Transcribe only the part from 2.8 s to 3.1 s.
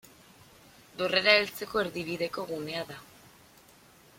da.